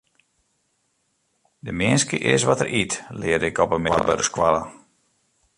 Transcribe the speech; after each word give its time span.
De 1.59 1.71
minske 1.81 2.17
is 2.33 2.47
wat 2.49 2.59
er 2.63 2.69
yt, 2.81 2.93
learde 3.21 3.45
ik 3.51 3.61
op 3.63 3.71
'e 3.73 3.79
middelbere 3.85 4.23
skoalle. 4.31 4.61